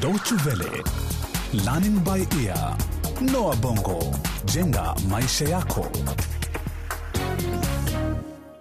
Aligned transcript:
Deutsche 0.00 0.34
Welle, 0.46 0.82
Learning 1.64 1.98
by 2.04 2.26
Ear, 2.44 2.76
Noah 3.32 3.56
Bongo, 3.56 4.14
jenga 4.44 4.94
maisha 5.08 5.44
yako. 5.48 5.86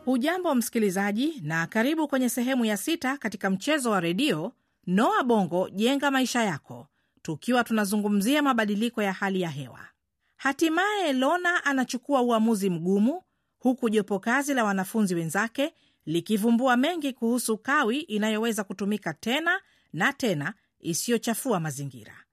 Hujambo 0.05 0.55
msikilizaji, 0.55 1.41
na 1.44 1.67
karibu 1.67 2.07
kwenye 2.07 2.29
sehemu 2.29 2.65
ya 2.65 2.78
sita 2.78 3.17
katika 3.17 3.49
mchezo 3.49 3.91
wa 3.91 3.99
redio. 3.99 4.52
Noa 4.88 5.23
Bongo 5.23 5.70
jenga 5.70 6.12
maisha 6.12 6.44
yako, 6.44 6.88
tukiwa 7.21 7.64
tunazungumzia 7.64 8.42
mabadiliko 8.42 9.02
ya 9.04 9.14
hali 9.14 9.42
ya 9.42 9.50
hewa. 9.50 9.80
Hatimaye 10.38 11.14
Lona 11.14 11.66
anachukua 11.66 12.21
uamuzi 12.21 12.70
mgumu, 12.70 13.21
huku 13.60 13.90
jopo 13.90 14.20
kazi 14.20 14.54
la 14.54 14.64
wanafunzi 14.64 15.16
wenzake 15.16 15.74
likivumbua 16.06 16.78
mengi 16.78 17.14
kuhusu 17.14 17.58
kawi 17.58 18.00
inayoweza 18.00 18.64
kutumika 18.64 19.14
tena 19.14 19.60
na 19.94 20.14
tena 20.14 20.54
isiyochafua 20.80 21.60
mazingira. 21.60 22.24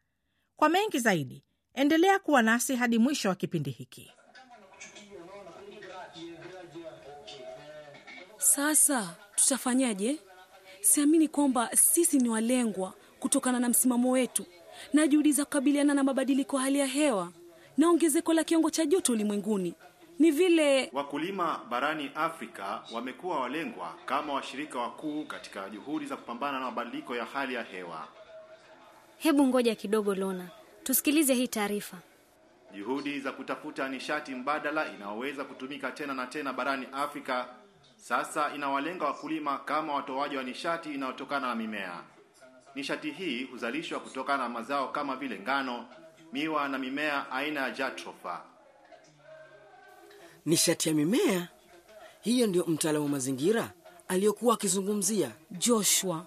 Kwa 0.56 0.68
mengi 0.68 0.98
zaidi, 0.98 1.44
endelea 1.74 2.18
kuwa 2.18 2.42
nasi 2.42 2.76
hadi 2.76 2.98
mwisho 2.98 3.28
wa 3.28 3.34
kipindi 3.34 3.70
hiki. 3.70 4.12
Sasa 8.38 9.16
tutafanyaje? 9.34 10.18
Siamini 10.80 11.28
kwamba 11.28 11.70
sisi 11.76 12.18
ni 12.18 12.28
walengwa 12.28 12.94
kutokana 13.20 13.60
na 13.60 13.68
msimamo 13.68 14.10
wetu 14.10 14.46
na 14.92 15.06
juhudi 15.06 15.32
za 15.32 15.44
kukabiliana 15.44 15.94
na 15.94 16.04
mabadiliko 16.04 16.56
ya 16.56 16.62
hali 16.62 16.78
ya 16.78 16.86
hewa 16.86 17.32
na 17.76 17.88
ongezeko 17.88 18.32
la 18.32 18.44
kiwango 18.44 18.70
cha 18.70 18.86
joto 18.86 19.12
ulimwenguni. 19.12 19.74
Ni 20.18 20.30
vile 20.30 20.90
Wakulima 20.92 21.60
barani 21.70 22.10
Afrika 22.14 22.82
wamekuwa 22.92 23.40
walengwa 23.40 23.94
kama 24.06 24.32
washirika 24.32 24.78
wakuu 24.78 25.24
katika 25.24 25.70
juhudi 25.70 26.06
za 26.06 26.16
kupambana 26.16 26.58
na 26.58 26.64
mabadiliko 26.64 27.16
ya 27.16 27.24
hali 27.24 27.54
ya 27.54 27.62
hewa. 27.62 28.08
Hebu 29.18 29.46
ngoja 29.46 29.74
kidogo, 29.74 30.14
Lona, 30.14 30.48
tusikilize 30.82 31.34
hii 31.34 31.48
taarifa. 31.48 31.96
Juhudi 32.74 33.20
za 33.20 33.32
kutafuta 33.32 33.88
nishati 33.88 34.34
mbadala 34.34 34.92
inayoweza 34.94 35.44
kutumika 35.44 35.90
tena 35.92 36.14
na 36.14 36.26
tena 36.26 36.52
barani 36.52 36.86
Afrika 36.92 37.46
sasa 37.96 38.54
inawalenga 38.54 39.04
wakulima 39.04 39.58
kama 39.58 39.94
watoaji 39.94 40.36
wa 40.36 40.42
nishati 40.42 40.94
inayotokana 40.94 41.46
na 41.48 41.54
mimea. 41.54 42.00
Nishati 42.74 43.10
hii 43.10 43.44
huzalishwa 43.44 44.00
kutokana 44.00 44.42
na 44.42 44.48
mazao 44.48 44.88
kama 44.88 45.16
vile 45.16 45.38
ngano, 45.38 45.86
miwa 46.32 46.68
na 46.68 46.78
mimea 46.78 47.30
aina 47.32 47.60
ya 47.60 47.70
jatropha. 47.70 48.42
Nishati 50.46 50.88
ya 50.88 50.94
mimea, 50.94 51.48
hiyo 52.20 52.46
ndio 52.46 52.64
mtaalamu 52.66 53.04
wa 53.04 53.10
mazingira 53.10 53.72
aliyokuwa 54.08 54.54
akizungumzia. 54.54 55.30
Joshua, 55.50 56.26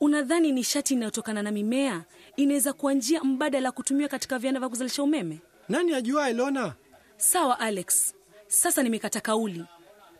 unadhani 0.00 0.52
nishati 0.52 0.94
inayotokana 0.94 1.42
na 1.42 1.50
mimea 1.50 2.04
inaweza 2.36 2.72
kuwa 2.72 2.94
njia 2.94 3.24
mbadala 3.24 3.72
kutumia 3.72 4.08
katika 4.08 4.38
viwanda 4.38 4.60
vya 4.60 4.68
kuzalisha 4.68 5.02
umeme? 5.02 5.38
Nani 5.68 5.94
ajuaye, 5.94 6.34
Lona? 6.34 6.74
Sawa 7.16 7.60
Alex, 7.60 8.14
sasa 8.48 8.82
nimekata 8.82 9.20
kauli. 9.20 9.64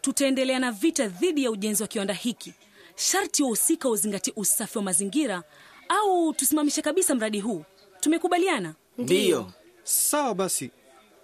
Tutaendelea 0.00 0.58
na 0.58 0.72
vita 0.72 1.06
dhidi 1.08 1.44
ya 1.44 1.50
ujenzi 1.50 1.82
wa 1.82 1.88
kiwanda 1.88 2.14
hiki. 2.14 2.54
Sharti 2.96 3.42
wahusika 3.42 3.88
uzingatie 3.88 4.32
usafi 4.36 4.78
wa 4.78 4.84
mazingira, 4.84 5.42
au 5.88 6.32
tusimamishe 6.34 6.82
kabisa 6.82 7.14
mradi 7.14 7.40
huu. 7.40 7.64
Tumekubaliana? 8.00 8.74
Ndiyo, 8.98 9.52
Sawa 9.84 10.34
basi, 10.34 10.70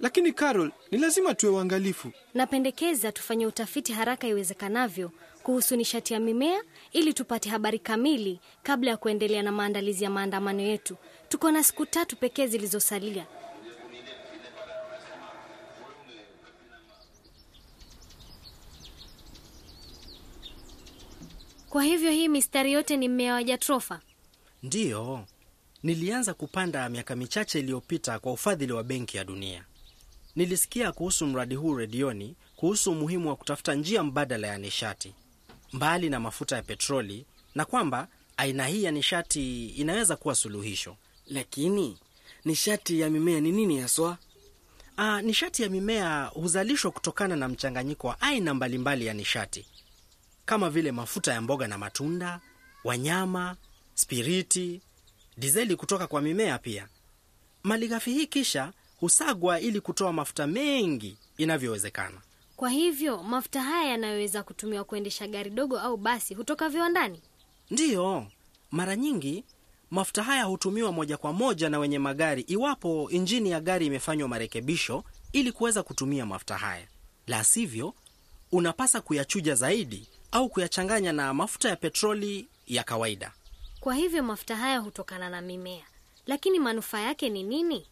lakini 0.00 0.32
Carol, 0.32 0.70
ni 0.90 0.98
lazima 0.98 1.34
tuwe 1.34 1.52
uangalifu. 1.52 2.10
Napendekeza 2.34 3.12
tufanye 3.12 3.46
utafiti 3.46 3.92
haraka 3.92 4.26
iwezekanavyo 4.26 5.10
kuhusu 5.44 5.76
nishati 5.76 6.12
ya 6.14 6.20
mimea 6.20 6.62
ili 6.92 7.14
tupate 7.14 7.48
habari 7.48 7.78
kamili 7.78 8.40
kabla 8.62 8.90
ya 8.90 8.96
kuendelea 8.96 9.42
na 9.42 9.52
maandalizi 9.52 10.04
ya 10.04 10.10
maandamano 10.10 10.62
yetu. 10.62 10.96
Tuko 11.28 11.50
na 11.50 11.62
siku 11.64 11.86
tatu 11.86 12.16
pekee 12.16 12.46
zilizosalia. 12.46 13.26
Kwa 21.70 21.84
hivyo 21.84 22.10
hii 22.10 22.28
mistari 22.28 22.72
yote 22.72 22.96
ni 22.96 23.08
mmea 23.08 23.34
wa 23.34 23.44
jatrofa. 23.44 24.00
Ndiyo, 24.62 25.24
nilianza 25.82 26.34
kupanda 26.34 26.88
miaka 26.88 27.16
michache 27.16 27.58
iliyopita 27.58 28.18
kwa 28.18 28.32
ufadhili 28.32 28.72
wa 28.72 28.82
Benki 28.82 29.16
ya 29.16 29.24
Dunia. 29.24 29.64
Nilisikia 30.36 30.92
kuhusu 30.92 31.26
mradi 31.26 31.54
huu 31.54 31.74
redioni, 31.74 32.36
kuhusu 32.56 32.92
umuhimu 32.92 33.28
wa 33.28 33.36
kutafuta 33.36 33.74
njia 33.74 34.02
mbadala 34.02 34.46
ya 34.48 34.58
nishati 34.58 35.14
mbali 35.74 36.10
na 36.10 36.20
mafuta 36.20 36.56
ya 36.56 36.62
petroli, 36.62 37.26
na 37.54 37.64
kwamba 37.64 38.08
aina 38.36 38.66
hii 38.66 38.82
ya 38.82 38.90
nishati 38.90 39.66
inaweza 39.68 40.16
kuwa 40.16 40.34
suluhisho. 40.34 40.96
lakini 41.26 41.98
nishati 42.44 43.00
ya 43.00 43.10
mimea 43.10 43.40
ni 43.40 43.52
nini 43.52 43.80
haswa? 43.80 44.18
Aa, 44.98 45.22
nishati 45.22 45.62
ya 45.62 45.68
mimea 45.68 46.24
huzalishwa 46.24 46.90
kutokana 46.90 47.36
na 47.36 47.48
mchanganyiko 47.48 48.06
wa 48.06 48.20
aina 48.20 48.54
mbalimbali 48.54 49.06
ya 49.06 49.14
nishati 49.14 49.66
kama 50.44 50.70
vile 50.70 50.92
mafuta 50.92 51.32
ya 51.32 51.40
mboga 51.40 51.68
na 51.68 51.78
matunda, 51.78 52.40
wanyama, 52.84 53.56
spiriti, 53.94 54.80
dizeli 55.36 55.76
kutoka 55.76 56.06
kwa 56.06 56.20
mimea 56.20 56.58
pia. 56.58 56.88
Malighafi 57.62 58.12
hii 58.12 58.26
kisha 58.26 58.72
husagwa 59.00 59.60
ili 59.60 59.80
kutoa 59.80 60.12
mafuta 60.12 60.46
mengi 60.46 61.16
inavyowezekana. 61.38 62.20
Kwa 62.56 62.70
hivyo 62.70 63.22
mafuta 63.22 63.62
haya 63.62 63.90
yanayoweza 63.90 64.42
kutumiwa 64.42 64.84
kuendesha 64.84 65.26
gari 65.28 65.50
dogo 65.50 65.80
au 65.80 65.96
basi 65.96 66.34
hutoka 66.34 66.68
viwandani. 66.68 67.22
Ndiyo, 67.70 68.26
mara 68.70 68.96
nyingi 68.96 69.44
mafuta 69.90 70.22
haya 70.22 70.44
hutumiwa 70.44 70.92
moja 70.92 71.16
kwa 71.16 71.32
moja 71.32 71.68
na 71.68 71.78
wenye 71.78 71.98
magari 71.98 72.42
iwapo 72.42 73.10
injini 73.10 73.50
ya 73.50 73.60
gari 73.60 73.86
imefanywa 73.86 74.28
marekebisho 74.28 75.04
ili 75.32 75.52
kuweza 75.52 75.82
kutumia 75.82 76.26
mafuta 76.26 76.56
haya. 76.58 76.86
La 77.26 77.44
sivyo, 77.44 77.94
unapasa 78.52 79.00
kuyachuja 79.00 79.54
zaidi 79.54 80.08
au 80.32 80.48
kuyachanganya 80.48 81.12
na 81.12 81.34
mafuta 81.34 81.68
ya 81.68 81.76
petroli 81.76 82.48
ya 82.66 82.82
kawaida. 82.84 83.32
Kwa 83.80 83.94
hivyo 83.94 84.22
mafuta 84.22 84.56
haya 84.56 84.78
hutokana 84.78 85.30
na 85.30 85.40
mimea, 85.40 85.84
lakini 86.26 86.58
manufaa 86.58 87.00
yake 87.00 87.28
ni 87.28 87.42
nini? 87.42 87.86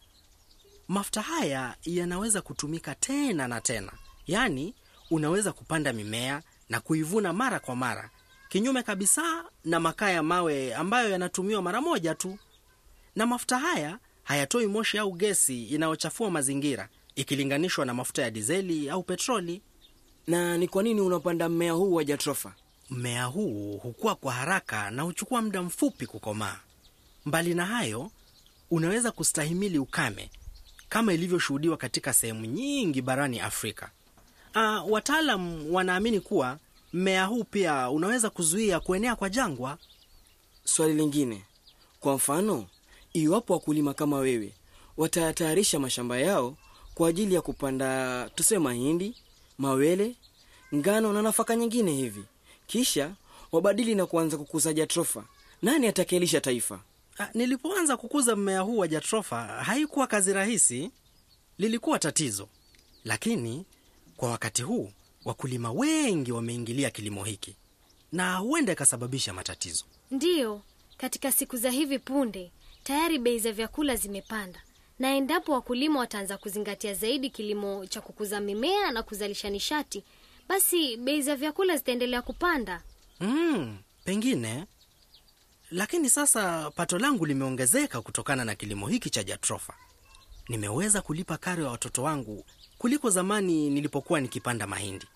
Mafuta 0.89 1.23
haya 1.23 1.77
yanaweza 1.84 2.43
kutumika 2.43 2.94
tena 2.94 3.49
na 3.49 3.61
tena, 3.61 3.93
yaani 4.27 4.75
unaweza 5.10 5.53
kupanda 5.53 5.93
mimea 5.93 6.43
na 6.69 6.81
kuivuna 6.81 7.33
mara 7.33 7.60
kwa 7.60 7.77
mara, 7.77 8.10
kinyume 8.49 8.83
kabisa 8.83 9.44
na 9.65 9.81
makaa 9.81 10.10
ya 10.10 10.22
mawe 10.22 10.75
ambayo 10.75 11.10
yanatumiwa 11.10 11.62
mara 11.62 11.81
moja 11.81 12.15
tu. 12.15 12.38
Na 13.16 13.27
mafuta 13.27 13.59
haya 13.59 13.99
hayatoi 14.22 14.66
moshi 14.66 14.99
au 14.99 15.12
gesi 15.12 15.65
inayochafua 15.65 16.31
mazingira 16.31 16.88
ikilinganishwa 17.15 17.84
na 17.87 17.94
mafuta 17.94 18.22
ya 18.22 18.31
dizeli 18.31 18.91
au 18.91 19.03
petroli. 19.03 19.62
Na 20.27 20.59
ni 20.59 20.69
kwa 20.69 20.82
nini 20.82 21.00
unapanda 21.00 21.49
mmea 21.49 21.72
huu 21.72 21.94
wa 21.94 22.05
jatrofa? 22.05 22.55
Mmea 22.91 23.25
huu 23.25 23.77
hukua 23.78 24.15
kwa 24.15 24.32
haraka 24.32 24.91
na 24.91 25.03
huchukua 25.03 25.43
muda 25.43 25.62
mfupi 25.62 26.06
kukomaa. 26.06 26.56
Mbali 27.27 27.55
na 27.55 27.66
hayo, 27.66 28.11
unaweza 28.71 29.11
kustahimili 29.11 29.78
ukame 29.78 30.31
kama 30.88 31.12
ilivyoshuhudiwa 31.12 31.77
katika 31.77 32.12
sehemu 32.12 32.47
nyingi 32.47 33.03
barani 33.03 33.41
Afrika. 33.41 33.91
Ah, 34.54 34.82
wataalam 34.82 35.74
wanaamini 35.74 36.20
kuwa 36.20 36.58
mmea 36.92 37.24
huu 37.24 37.44
pia 37.44 37.90
unaweza 37.90 38.30
kuzuia 38.30 38.80
kuenea 38.80 39.16
kwa 39.16 39.28
jangwa. 39.30 39.78
Swali 40.64 40.94
lingine, 40.94 41.44
kwa 42.00 42.14
mfano, 42.14 42.66
iwapo 43.12 43.52
wakulima 43.52 43.94
kama 43.94 44.16
wewe 44.18 44.52
watayatayarisha 44.96 45.78
mashamba 45.78 46.18
yao 46.18 46.56
kwa 46.94 47.08
ajili 47.08 47.34
ya 47.34 47.40
kupanda 47.42 48.30
tuseme 48.34 48.60
mahindi, 48.64 49.16
mawele, 49.58 50.14
ngano 50.74 51.12
na 51.12 51.22
nafaka 51.22 51.56
nyingine 51.56 51.92
hivi, 51.92 52.24
kisha 52.66 53.12
wabadili 53.52 53.94
na 53.94 54.06
kuanza 54.06 54.36
kukuza 54.36 54.72
jatrofa, 54.72 55.24
nani 55.62 55.86
atakayelisha 55.86 56.40
taifa? 56.40 56.80
A, 57.19 57.28
nilipoanza 57.34 57.96
kukuza 57.96 58.37
mmea 58.37 58.60
huu 58.60 58.78
wa 58.78 58.88
jatrofa 58.88 59.43
haikuwa 59.43 60.06
kazi 60.06 60.32
rahisi, 60.32 60.90
lilikuwa 61.58 61.98
tatizo, 61.98 62.48
lakini 63.05 63.64
kwa 64.22 64.30
wakati 64.30 64.62
huu 64.62 64.92
wakulima 65.24 65.72
wengi 65.72 66.32
wameingilia 66.32 66.90
kilimo 66.90 67.24
hiki 67.24 67.56
na 68.12 68.36
huenda 68.36 68.72
ikasababisha 68.72 69.32
matatizo. 69.32 69.84
Ndiyo, 70.10 70.62
katika 70.96 71.32
siku 71.32 71.56
za 71.56 71.70
hivi 71.70 71.98
punde 71.98 72.52
tayari 72.82 73.19
bei 73.19 73.38
za 73.38 73.52
vyakula 73.52 73.96
zimepanda, 73.96 74.62
na 74.98 75.14
endapo 75.14 75.52
wakulima 75.52 75.98
wataanza 76.00 76.38
kuzingatia 76.38 76.94
zaidi 76.94 77.30
kilimo 77.30 77.86
cha 77.86 78.00
kukuza 78.00 78.40
mimea 78.40 78.90
na 78.92 79.02
kuzalisha 79.02 79.50
nishati, 79.50 80.04
basi 80.48 80.96
bei 80.96 81.22
za 81.22 81.36
vyakula 81.36 81.76
zitaendelea 81.76 82.22
kupanda. 82.22 82.82
Mm, 83.20 83.78
pengine, 84.04 84.64
lakini 85.70 86.10
sasa 86.10 86.70
pato 86.70 86.98
langu 86.98 87.26
limeongezeka 87.26 88.00
kutokana 88.00 88.44
na 88.44 88.54
kilimo 88.54 88.88
hiki 88.88 89.10
cha 89.10 89.24
jatrofa. 89.24 89.74
Nimeweza 90.48 91.02
kulipa 91.02 91.36
karo 91.36 91.64
ya 91.64 91.70
watoto 91.70 92.02
wangu 92.02 92.44
kuliko 92.82 93.11
zamani 93.11 93.70
nilipokuwa 93.70 94.20
nikipanda 94.20 94.67
mahindi. 94.67 95.06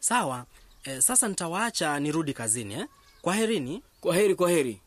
Sawa, 0.00 0.46
eh, 0.84 1.00
sasa 1.00 1.28
nitawaacha 1.28 2.00
nirudi 2.00 2.32
kazini 2.32 2.74
eh? 2.74 2.86
Kwaherini. 3.22 3.82
Kwa 4.00 4.14
heri, 4.16 4.34
kwa 4.34 4.50
heri. 4.50 4.80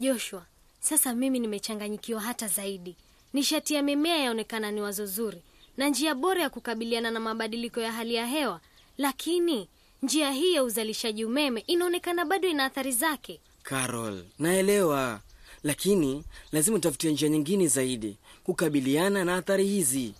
Joshua, 0.00 0.46
Sasa 0.80 1.14
mimi 1.14 1.38
nimechanganyikiwa 1.38 2.20
hata 2.20 2.48
zaidi. 2.48 2.96
Nishati 3.32 3.74
ya 3.74 3.82
mimea 3.82 4.16
yaonekana 4.16 4.70
ni 4.70 4.80
wazo 4.80 5.06
zuri 5.06 5.42
na 5.76 5.88
njia 5.88 6.14
bora 6.14 6.42
ya 6.42 6.50
kukabiliana 6.50 7.10
na 7.10 7.20
mabadiliko 7.20 7.80
ya 7.80 7.92
hali 7.92 8.14
ya 8.14 8.26
hewa, 8.26 8.60
lakini 8.98 9.68
njia 10.02 10.30
hii 10.32 10.54
ya 10.54 10.62
uzalishaji 10.64 11.24
umeme 11.24 11.60
inaonekana 11.66 12.24
bado 12.24 12.48
ina 12.48 12.64
athari 12.64 12.92
zake. 12.92 13.40
Carol, 13.62 14.24
naelewa, 14.38 15.20
lakini 15.62 16.24
lazima 16.52 16.76
utafutie 16.76 17.12
njia 17.12 17.28
nyingine 17.28 17.66
zaidi 17.68 18.16
kukabiliana 18.44 19.24
na 19.24 19.34
athari 19.36 19.66
hizi. 19.66 20.14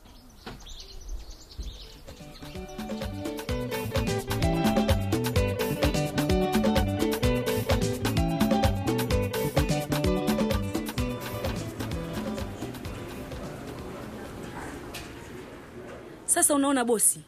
Sasa 16.50 16.58
unaona 16.58 16.85
bosi, 16.85 17.20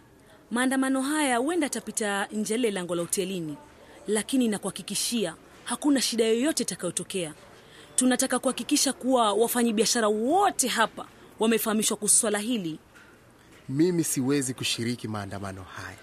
maandamano 0.50 1.02
haya 1.02 1.36
huenda 1.36 1.66
atapita 1.66 2.26
nje 2.32 2.56
lile 2.56 2.70
lango 2.70 2.94
la 2.94 3.02
hotelini, 3.02 3.56
lakini 4.08 4.48
nakuhakikishia 4.48 5.34
hakuna 5.64 6.00
shida 6.00 6.24
yoyote 6.24 6.62
itakayotokea. 6.62 7.34
Tunataka 7.96 8.38
kuhakikisha 8.38 8.92
kuwa 8.92 9.32
wafanyabiashara 9.32 10.08
wote 10.08 10.69
hapa 10.69 11.06
wamefahamishwa 11.40 11.96
kuhusu 11.96 12.16
swala 12.16 12.38
hili. 12.38 12.78
Mimi 13.69 14.04
siwezi 14.04 14.54
kushiriki 14.54 15.08
maandamano 15.08 15.62
haya, 15.62 15.98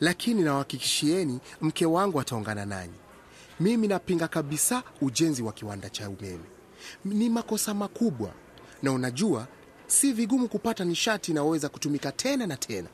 lakini 0.00 0.42
nawahakikishieni 0.42 1.40
mke 1.60 1.86
wangu 1.86 2.20
ataungana 2.20 2.66
nanyi. 2.66 2.98
Mimi 3.60 3.88
napinga 3.88 4.28
kabisa 4.28 4.82
ujenzi 5.00 5.42
wa 5.42 5.52
kiwanda 5.52 5.90
cha 5.90 6.08
umeme, 6.10 6.44
ni 7.04 7.28
makosa 7.30 7.74
makubwa, 7.74 8.30
na 8.82 8.92
unajua 8.92 9.46
si 9.90 10.12
vigumu 10.12 10.48
kupata 10.48 10.84
nishati 10.84 11.30
inayoweza 11.30 11.68
kutumika 11.68 12.12
tena 12.12 12.46
na 12.46 12.56
tena. 12.56 12.88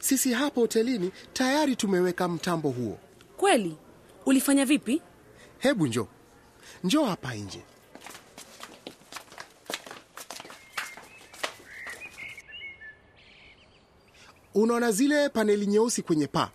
Sisi 0.00 0.32
hapa 0.32 0.60
hotelini 0.60 1.10
tayari 1.32 1.76
tumeweka 1.76 2.28
mtambo 2.28 2.70
huo. 2.70 2.98
Kweli? 3.36 3.76
Ulifanya 4.26 4.64
vipi? 4.64 5.02
Hebu 5.58 5.86
njoo, 5.86 6.06
njoo 6.84 7.04
hapa 7.04 7.34
nje. 7.34 7.62
Unaona 14.54 14.92
zile 14.92 15.28
paneli 15.28 15.66
nyeusi 15.66 16.02
kwenye 16.02 16.26
paa 16.26 16.50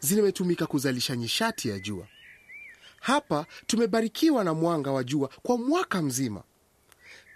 zimetumika 0.00 0.66
kuzalisha 0.66 1.14
nishati 1.16 1.68
ya 1.68 1.78
jua. 1.78 2.06
Hapa 3.00 3.46
tumebarikiwa 3.66 4.44
na 4.44 4.54
mwanga 4.54 4.90
wa 4.92 5.04
jua 5.04 5.30
kwa 5.42 5.58
mwaka 5.58 6.02
mzima. 6.02 6.42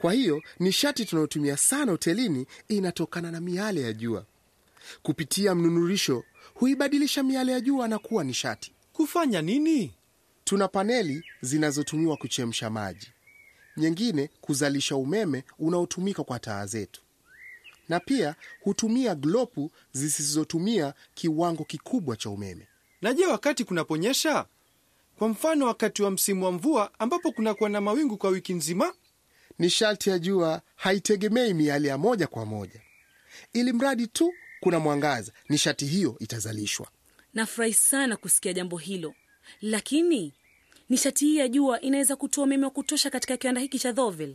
Kwa 0.05 0.13
hiyo 0.13 0.43
nishati 0.61 1.05
tunayotumia 1.05 1.57
sana 1.57 1.93
hotelini 1.93 2.47
inatokana 2.69 3.31
na 3.31 3.41
miale 3.41 3.81
ya 3.81 3.93
jua. 3.93 4.25
Kupitia 5.03 5.55
mnunurisho, 5.55 6.25
huibadilisha 6.55 7.23
miale 7.23 7.53
ya 7.53 7.61
jua 7.61 7.89
na 7.89 7.99
kuwa 7.99 8.25
nishati. 8.25 8.73
Kufanya 8.93 9.43
nini? 9.43 9.95
Tuna 10.45 10.69
paneli 10.69 11.25
zinazotumiwa 11.41 12.17
kuchemsha 12.17 12.71
maji, 12.71 13.13
nyingine 13.77 14.31
kuzalisha 14.41 14.97
umeme 14.97 15.45
unaotumika 15.59 16.25
kwa 16.25 16.39
taa 16.39 16.67
zetu, 16.67 17.03
na 17.89 18.01
pia 18.01 18.35
hutumia 18.61 19.15
glopu 19.15 19.71
zisizotumia 19.93 20.95
kiwango 21.15 21.65
kikubwa 21.65 22.17
cha 22.17 22.31
umeme. 22.31 22.69
Na 23.03 23.15
je, 23.15 23.27
wakati 23.27 23.65
kunaponyesha, 23.65 24.47
kwa 25.19 25.29
mfano 25.29 25.67
wakati 25.67 26.03
wa 26.03 26.11
msimu 26.11 26.45
wa 26.45 26.53
mvua 26.53 26.91
ambapo 26.99 27.33
kunakuwa 27.33 27.71
na 27.71 27.81
mawingu 27.81 28.17
kwa 28.17 28.31
wiki 28.31 28.55
nzima, 28.55 28.95
Nishati 29.59 30.11
ya 30.11 30.19
jua 30.19 30.63
haitegemei 30.77 31.55
miale 31.55 31.89
ya 31.89 31.99
moja 31.99 32.27
kwa 32.27 32.47
moja, 32.47 32.81
ili 33.53 33.73
mradi 33.73 34.07
tu 34.07 34.33
kuna 34.61 34.79
mwangaza, 34.79 35.33
nishati 35.49 35.87
hiyo 35.87 36.17
itazalishwa. 36.21 36.89
Nafurahi 37.35 37.75
sana 37.75 38.17
kusikia 38.17 38.53
jambo 38.53 38.77
hilo, 38.77 39.15
lakini 39.63 40.33
nishati 40.89 41.25
hii 41.27 41.37
ya 41.37 41.49
jua 41.49 41.81
inaweza 41.81 42.17
kutoa 42.17 42.45
umeme 42.45 42.65
wa 42.65 42.71
kutosha 42.71 43.11
katika 43.11 43.37
kiwanda 43.37 43.61
hiki 43.61 43.79
cha 43.79 43.93
Dhovel? 43.93 44.35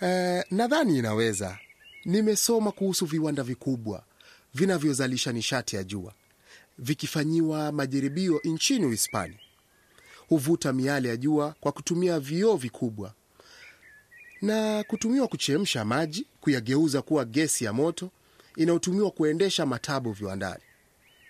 Eh, 0.00 0.44
nadhani 0.50 0.98
inaweza. 0.98 1.58
Nimesoma 2.04 2.72
kuhusu 2.72 3.06
viwanda 3.06 3.42
vikubwa 3.42 4.04
vinavyozalisha 4.54 5.32
nishati 5.32 5.76
ya 5.76 5.84
jua 5.84 6.14
vikifanyiwa 6.78 7.72
majaribio 7.72 8.40
nchini 8.44 8.86
Uhispania. 8.86 9.38
Huvuta 10.28 10.72
miale 10.72 11.08
ya 11.08 11.16
jua 11.16 11.54
kwa 11.60 11.72
kutumia 11.72 12.20
vioo 12.20 12.56
vikubwa 12.56 13.14
na 14.42 14.84
kutumiwa 14.84 15.28
kuchemsha 15.28 15.84
maji, 15.84 16.26
kuyageuza 16.40 17.02
kuwa 17.02 17.24
gesi 17.24 17.64
ya 17.64 17.72
moto 17.72 18.10
inayotumiwa 18.56 19.10
kuendesha 19.10 19.66
matabo 19.66 20.12
viwandani. 20.12 20.62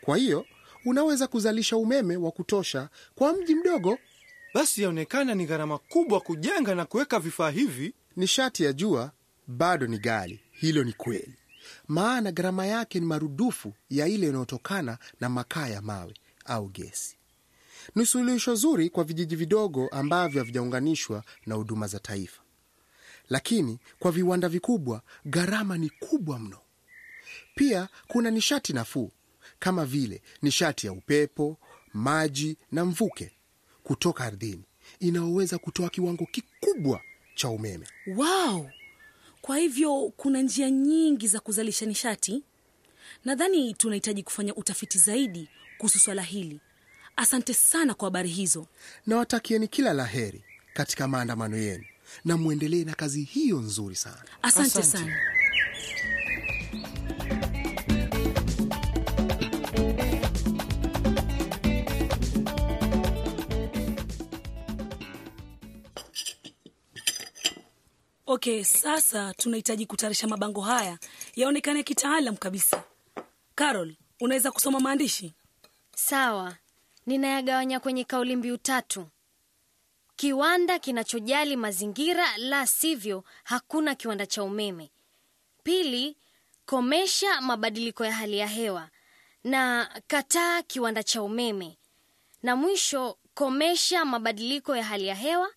Kwa 0.00 0.16
hiyo 0.16 0.46
unaweza 0.84 1.26
kuzalisha 1.26 1.76
umeme 1.76 2.16
wa 2.16 2.30
kutosha 2.30 2.88
kwa 3.14 3.32
mji 3.32 3.54
mdogo. 3.54 3.98
basi 4.54 4.82
yaonekana 4.82 5.34
ni 5.34 5.46
gharama 5.46 5.78
kubwa 5.78 6.20
kujenga 6.20 6.74
na 6.74 6.84
kuweka 6.84 7.18
vifaa 7.18 7.50
hivi. 7.50 7.94
Nishati 8.16 8.64
ya 8.64 8.72
jua 8.72 9.12
bado 9.46 9.86
ni 9.86 9.98
ghali, 9.98 10.40
hilo 10.50 10.84
ni 10.84 10.92
kweli, 10.92 11.34
maana 11.88 12.32
gharama 12.32 12.66
yake 12.66 13.00
ni 13.00 13.06
marudufu 13.06 13.72
ya 13.90 14.06
ile 14.08 14.28
inayotokana 14.28 14.98
na 15.20 15.28
makaa 15.28 15.68
ya 15.68 15.82
mawe 15.82 16.14
au 16.44 16.68
gesi. 16.68 17.16
Ni 17.94 18.06
suluhisho 18.06 18.54
zuri 18.54 18.90
kwa 18.90 19.04
vijiji 19.04 19.36
vidogo 19.36 19.88
ambavyo 19.88 20.40
havijaunganishwa 20.40 21.24
na 21.46 21.54
huduma 21.54 21.86
za 21.86 21.98
taifa, 21.98 22.41
lakini 23.32 23.78
kwa 23.98 24.12
viwanda 24.12 24.48
vikubwa 24.48 25.02
gharama 25.26 25.78
ni 25.78 25.90
kubwa 25.90 26.38
mno. 26.38 26.58
Pia 27.54 27.88
kuna 28.08 28.30
nishati 28.30 28.72
nafuu 28.72 29.10
kama 29.58 29.84
vile 29.84 30.22
nishati 30.42 30.86
ya 30.86 30.92
upepo, 30.92 31.58
maji 31.94 32.56
na 32.72 32.84
mvuke 32.84 33.32
kutoka 33.82 34.24
ardhini 34.24 34.64
inayoweza 35.00 35.58
kutoa 35.58 35.90
kiwango 35.90 36.26
kikubwa 36.26 37.00
cha 37.34 37.48
umeme. 37.48 37.86
Wow! 38.16 38.70
Kwa 39.40 39.58
hivyo 39.58 40.12
kuna 40.16 40.42
njia 40.42 40.70
nyingi 40.70 41.28
za 41.28 41.40
kuzalisha 41.40 41.86
nishati. 41.86 42.42
Nadhani 43.24 43.74
tunahitaji 43.74 44.22
kufanya 44.22 44.54
utafiti 44.54 44.98
zaidi 44.98 45.48
kuhusu 45.78 45.98
swala 45.98 46.22
hili. 46.22 46.60
Asante 47.16 47.54
sana 47.54 47.94
kwa 47.94 48.06
habari 48.06 48.28
hizo. 48.28 48.66
Nawatakieni 49.06 49.68
kila 49.68 49.92
la 49.92 50.04
heri 50.06 50.44
katika 50.74 51.08
maandamano 51.08 51.56
yenu 51.56 51.84
na 52.24 52.36
mwendelee 52.36 52.84
na 52.84 52.94
kazi 52.94 53.22
hiyo 53.24 53.58
nzuri 53.60 53.96
sana. 53.96 54.22
Asante, 54.42 54.78
Asante. 54.78 54.86
sana. 54.98 55.16
Okay, 68.26 68.64
sasa 68.64 69.34
tunahitaji 69.34 69.86
kutayarisha 69.86 70.26
mabango 70.28 70.60
haya 70.60 70.98
yaonekane 71.36 71.82
kitaalam 71.82 72.36
kabisa. 72.36 72.82
Carol, 73.54 73.94
unaweza 74.20 74.50
kusoma 74.52 74.80
maandishi? 74.80 75.34
Sawa, 75.96 76.56
ninayagawanya 77.06 77.80
kwenye 77.80 78.04
kauli 78.04 78.36
mbiu 78.36 78.56
tatu: 78.56 79.06
kiwanda 80.16 80.78
kinachojali 80.78 81.56
mazingira, 81.56 82.36
la 82.36 82.66
sivyo 82.66 83.24
hakuna 83.44 83.94
kiwanda 83.94 84.26
cha 84.26 84.42
umeme. 84.42 84.90
Pili, 85.62 86.16
komesha 86.66 87.40
mabadiliko 87.40 88.04
ya 88.04 88.12
hali 88.12 88.38
ya 88.38 88.46
hewa, 88.46 88.88
na 89.44 89.90
kataa 90.06 90.62
kiwanda 90.62 91.02
cha 91.02 91.22
umeme. 91.22 91.78
Na 92.42 92.56
mwisho, 92.56 93.18
komesha 93.34 94.04
mabadiliko 94.04 94.76
ya 94.76 94.84
hali 94.84 95.06
ya 95.06 95.14
hewa, 95.14 95.50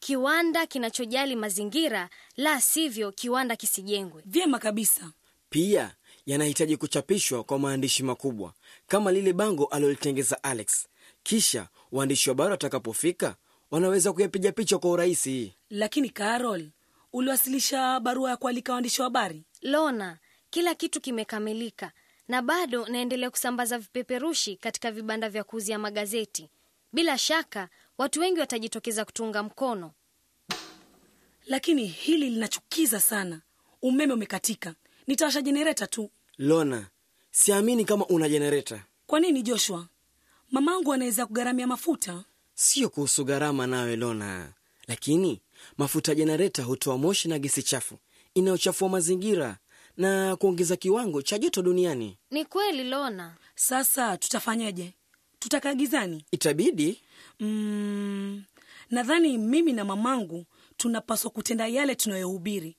kiwanda 0.00 0.66
kinachojali 0.66 1.36
mazingira, 1.36 2.08
la 2.36 2.60
sivyo 2.60 3.12
kiwanda 3.12 3.56
kisijengwe. 3.56 4.22
Vyema 4.26 4.58
kabisa. 4.58 5.10
Pia 5.50 5.94
yanahitaji 6.26 6.76
kuchapishwa 6.76 7.44
kwa 7.44 7.58
maandishi 7.58 8.02
makubwa 8.02 8.52
kama 8.86 9.12
lile 9.12 9.32
bango 9.32 9.64
alilotengeza 9.64 10.42
Alex. 10.42 10.86
Kisha 11.22 11.68
waandishi 11.92 12.30
wa 12.30 12.34
habari 12.36 12.50
watakapofika 12.50 13.36
wanaweza 13.70 14.12
kuyapiga 14.12 14.52
picha 14.52 14.78
kwa 14.78 14.90
urahisi. 14.90 15.54
Lakini 15.70 16.10
Carol, 16.10 16.70
uliwasilisha 17.12 18.00
barua 18.00 18.30
ya 18.30 18.36
kualika 18.36 18.72
waandishi 18.72 19.00
wa 19.00 19.04
habari? 19.06 19.44
Lona, 19.62 20.18
kila 20.50 20.74
kitu 20.74 21.00
kimekamilika 21.00 21.92
na 22.28 22.42
bado 22.42 22.86
naendelea 22.88 23.30
kusambaza 23.30 23.78
vipeperushi 23.78 24.56
katika 24.56 24.90
vibanda 24.92 25.30
vya 25.30 25.44
kuuzia 25.44 25.78
magazeti. 25.78 26.50
Bila 26.92 27.18
shaka 27.18 27.68
watu 27.98 28.20
wengi 28.20 28.40
watajitokeza 28.40 29.04
kutunga 29.04 29.42
mkono. 29.42 29.92
Lakini 31.46 31.86
hili 31.86 32.30
linachukiza 32.30 33.00
sana. 33.00 33.40
Umeme 33.82 34.12
umekatika, 34.12 34.74
nitawasha 35.06 35.42
jenereta 35.42 35.86
tu. 35.86 36.10
Lona, 36.38 36.86
siamini 37.30 37.84
kama 37.84 38.06
una 38.06 38.28
jenereta. 38.28 38.84
Kwa 39.06 39.20
nini 39.20 39.42
Joshua? 39.42 39.88
Mamangu 40.50 40.92
anaweza 40.92 41.26
kugharamia 41.26 41.66
mafuta. 41.66 42.24
Sio 42.58 42.88
kuhusu 42.90 43.24
gharama 43.24 43.66
nawe 43.66 43.96
Lona, 43.96 44.52
lakini 44.88 45.42
mafuta 45.78 46.14
jenereta 46.14 46.62
hutoa 46.62 46.98
moshi 46.98 47.28
na 47.28 47.38
gesi 47.38 47.62
chafu 47.62 47.98
inayochafua 48.34 48.88
mazingira 48.88 49.58
na 49.96 50.36
kuongeza 50.36 50.76
kiwango 50.76 51.22
cha 51.22 51.38
joto 51.38 51.62
duniani. 51.62 52.18
Ni 52.30 52.44
kweli 52.44 52.84
Lona. 52.84 53.36
Sasa 53.54 54.16
tutafanyaje? 54.16 54.94
Tutakaa 55.38 55.74
gizani? 55.74 56.24
Itabidi 56.30 57.02
Mm, 57.40 58.44
nadhani 58.90 59.38
mimi 59.38 59.72
na 59.72 59.84
mamangu 59.84 60.44
tunapaswa 60.76 61.30
kutenda 61.30 61.66
yale 61.66 61.94
tunayohubiri. 61.94 62.76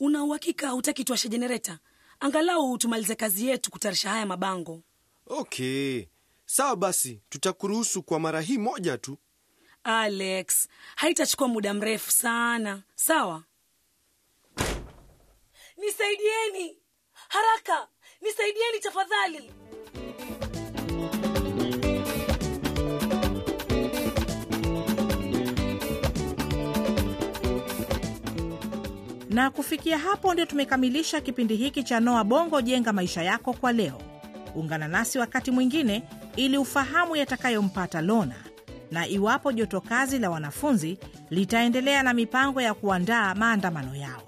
Una 0.00 0.24
uhakika 0.24 0.68
hutaki 0.70 1.04
tuashe 1.04 1.28
jenereta? 1.28 1.78
Angalau 2.20 2.78
tumalize 2.78 3.14
kazi 3.14 3.46
yetu 3.48 3.70
kutayarisha 3.70 4.10
haya 4.10 4.26
mabango. 4.26 4.82
Okay, 5.26 6.04
sawa 6.52 6.76
basi, 6.76 7.22
tutakuruhusu 7.28 8.02
kwa 8.02 8.20
mara 8.20 8.40
hii 8.40 8.58
moja 8.58 8.98
tu. 8.98 9.18
Alex, 9.84 10.68
haitachukua 10.96 11.48
muda 11.48 11.74
mrefu 11.74 12.10
sana. 12.12 12.82
Sawa, 12.94 13.44
nisaidieni 15.76 16.78
haraka, 17.28 17.88
nisaidieni 18.22 18.80
tafadhali. 18.80 19.50
Na 29.30 29.50
kufikia 29.50 29.98
hapo 29.98 30.32
ndio 30.32 30.46
tumekamilisha 30.46 31.20
kipindi 31.20 31.56
hiki 31.56 31.82
cha 31.82 32.00
Noa 32.00 32.24
Bongo 32.24 32.60
Jenga 32.60 32.92
Maisha 32.92 33.22
Yako 33.22 33.52
kwa 33.52 33.72
leo. 33.72 34.00
Ungana 34.54 34.88
nasi 34.88 35.18
wakati 35.18 35.50
mwingine 35.50 36.02
ili 36.36 36.58
ufahamu 36.58 37.16
yatakayompata 37.16 38.00
Lona 38.00 38.34
na 38.90 39.08
iwapo 39.08 39.52
joto 39.52 39.80
kazi 39.80 40.18
la 40.18 40.30
wanafunzi 40.30 40.98
litaendelea 41.30 42.02
na 42.02 42.14
mipango 42.14 42.60
ya 42.60 42.74
kuandaa 42.74 43.34
maandamano 43.34 43.94
yao. 43.96 44.22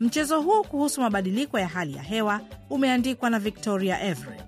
Mchezo 0.00 0.40
huu 0.40 0.62
kuhusu 0.64 1.00
mabadiliko 1.00 1.58
ya 1.58 1.68
hali 1.68 1.94
ya 1.96 2.02
hewa 2.02 2.40
umeandikwa 2.70 3.30
na 3.30 3.38
Victoria 3.38 4.02
Everett. 4.02 4.42